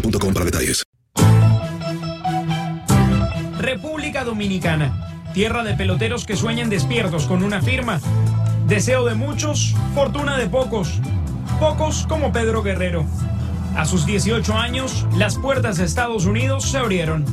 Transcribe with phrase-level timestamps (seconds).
[0.00, 0.82] boostmobile.com para detalles.
[3.58, 8.00] República Dominicana, tierra de peloteros que sueñan despiertos con una firma.
[8.66, 11.00] Deseo de muchos, fortuna de pocos.
[11.60, 13.04] Pocos como Pedro Guerrero.
[13.76, 17.24] A sus 18 años, las puertas de Estados Unidos se abrieron.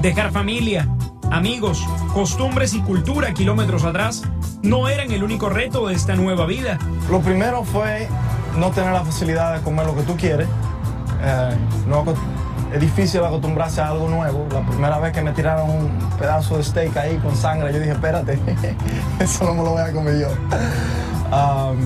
[0.00, 0.88] Dejar familia,
[1.30, 4.22] amigos, costumbres y cultura kilómetros atrás
[4.62, 6.78] no eran el único reto de esta nueva vida.
[7.10, 8.08] Lo primero fue
[8.56, 10.48] no tener la facilidad de comer lo que tú quieres.
[11.26, 11.56] Eh,
[11.88, 12.04] no
[12.72, 14.46] es difícil acostumbrarse a algo nuevo.
[14.52, 15.88] La primera vez que me tiraron un
[16.18, 18.38] pedazo de steak ahí con sangre, yo dije, espérate,
[19.20, 20.28] eso no me lo voy a comer yo.
[21.36, 21.76] Um,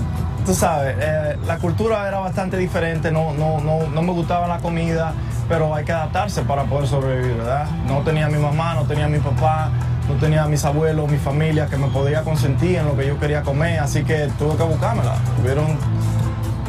[0.45, 4.59] tú sabes, eh, la cultura era bastante diferente, no, no, no, no me gustaba la
[4.59, 5.13] comida,
[5.49, 7.67] pero hay que adaptarse para poder sobrevivir, ¿verdad?
[7.87, 9.71] No tenía a mi mamá, no tenía a mi papá,
[10.07, 13.19] no tenía a mis abuelos, mi familia que me podía consentir en lo que yo
[13.19, 15.15] quería comer, así que tuve que buscármela.
[15.41, 15.77] Hubieron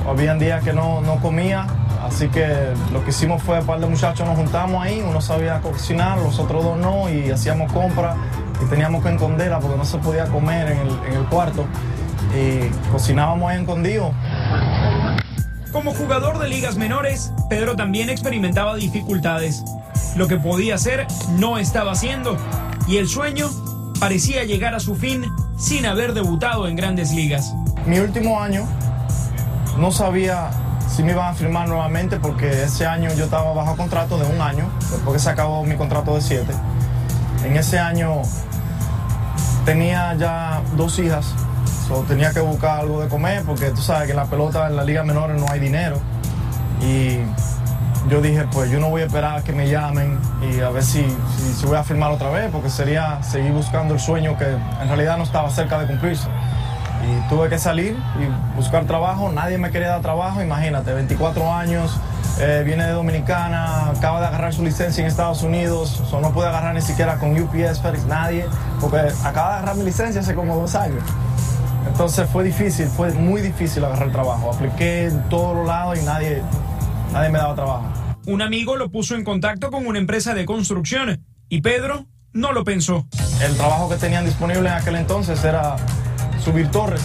[0.09, 1.67] habían días que no, no comía,
[2.13, 2.47] así que
[2.93, 6.39] lo que hicimos fue, un par de muchachos nos juntamos ahí, uno sabía cocinar, los
[6.39, 8.17] otros dos no, y hacíamos compras
[8.63, 11.65] y teníamos que esconderla porque no se podía comer en el, en el cuarto.
[12.37, 14.13] Y cocinábamos ahí escondidos.
[15.73, 19.65] Como jugador de ligas menores, Pedro también experimentaba dificultades.
[20.17, 21.07] Lo que podía hacer
[21.39, 22.37] no estaba haciendo
[22.87, 23.49] y el sueño
[23.99, 25.25] parecía llegar a su fin
[25.57, 27.55] sin haber debutado en grandes ligas.
[27.87, 28.67] Mi último año
[29.79, 30.51] no sabía
[30.95, 34.41] si me iban a firmar nuevamente porque ese año yo estaba bajo contrato de un
[34.43, 36.53] año, después que se acabó mi contrato de siete.
[37.45, 38.21] En ese año
[39.65, 41.35] tenía ya dos hijas,
[41.89, 44.77] so tenía que buscar algo de comer porque tú sabes que en la pelota en
[44.77, 45.97] la liga menores no hay dinero.
[46.83, 47.21] Y
[48.11, 50.83] yo dije, pues yo no voy a esperar a que me llamen y a ver
[50.83, 51.07] si,
[51.57, 55.17] si voy a firmar otra vez porque sería seguir buscando el sueño que en realidad
[55.17, 56.29] no estaba cerca de cumplirse.
[57.03, 59.31] Y tuve que salir y buscar trabajo.
[59.33, 60.43] Nadie me quería dar trabajo.
[60.43, 61.99] Imagínate, 24 años,
[62.39, 66.03] eh, viene de Dominicana, acaba de agarrar su licencia en Estados Unidos.
[66.09, 68.47] So no puede agarrar ni siquiera con UPS, FedEx, nadie.
[68.81, 71.03] Porque acaba de agarrar mi licencia hace como dos años.
[71.87, 74.53] Entonces fue difícil, fue muy difícil agarrar trabajo.
[74.53, 76.43] Apliqué en todos los lados y nadie,
[77.13, 77.85] nadie me daba trabajo.
[78.27, 82.65] Un amigo lo puso en contacto con una empresa de construcción y Pedro no lo
[82.65, 83.07] pensó.
[83.43, 85.77] El trabajo que tenían disponible en aquel entonces era
[86.43, 87.03] subir torres,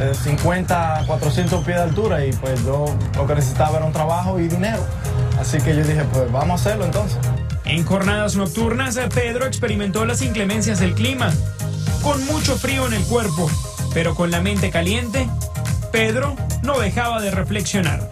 [0.00, 2.86] eh, 50 a 400 pies de altura y pues yo
[3.16, 4.84] lo que necesitaba era un trabajo y dinero.
[5.38, 7.18] Así que yo dije, pues vamos a hacerlo entonces.
[7.64, 11.32] En jornadas nocturnas, Pedro experimentó las inclemencias del clima,
[12.02, 13.50] con mucho frío en el cuerpo,
[13.94, 15.28] pero con la mente caliente,
[15.90, 18.10] Pedro no dejaba de reflexionar.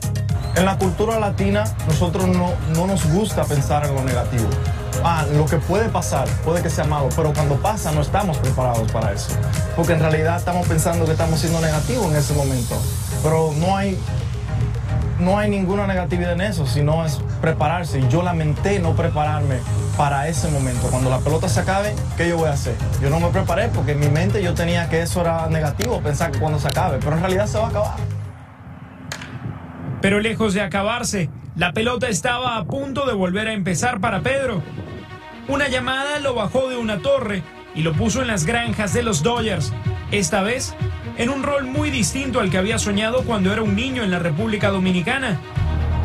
[0.54, 4.48] En la cultura latina nosotros no, no nos gusta pensar en lo negativo.
[5.04, 8.90] Ah, lo que puede pasar, puede que sea malo, pero cuando pasa no estamos preparados
[8.92, 9.30] para eso.
[9.74, 12.76] Porque en realidad estamos pensando que estamos siendo negativos en ese momento.
[13.22, 13.98] Pero no hay,
[15.18, 17.98] no hay ninguna negatividad en eso, sino es prepararse.
[17.98, 19.58] Y yo lamenté no prepararme
[19.96, 20.86] para ese momento.
[20.88, 22.74] Cuando la pelota se acabe, ¿qué yo voy a hacer?
[23.00, 26.30] Yo no me preparé porque en mi mente yo tenía que eso era negativo, pensar
[26.30, 27.96] que cuando se acabe, pero en realidad se va a acabar.
[30.00, 34.62] Pero lejos de acabarse, la pelota estaba a punto de volver a empezar para Pedro.
[35.48, 37.42] Una llamada lo bajó de una torre
[37.74, 39.72] y lo puso en las granjas de los Dodgers.
[40.12, 40.74] Esta vez
[41.18, 44.20] en un rol muy distinto al que había soñado cuando era un niño en la
[44.20, 45.40] República Dominicana.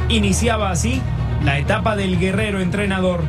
[0.09, 1.01] Iniciaba así
[1.43, 3.21] la etapa del guerrero entrenador.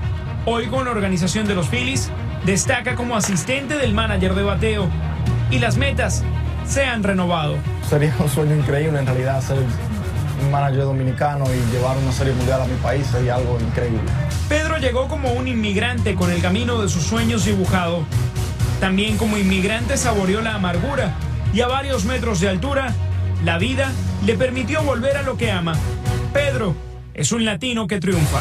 [0.47, 2.11] Hoy con la organización de los Phillies,
[2.47, 4.89] destaca como asistente del manager de bateo
[5.51, 6.25] y las metas
[6.67, 7.57] se han renovado.
[7.89, 9.59] Sería un sueño increíble en realidad ser
[10.43, 14.01] un manager dominicano y llevar una serie mundial a mi país sería algo increíble.
[14.49, 18.05] Pedro llegó como un inmigrante con el camino de sus sueños dibujado.
[18.81, 21.15] También como inmigrante saboreó la amargura
[21.53, 22.95] y a varios metros de altura,
[23.45, 23.93] la vida
[24.25, 25.75] le permitió volver a lo que ama.
[26.33, 26.75] Pedro
[27.15, 28.41] es un latino que triunfa.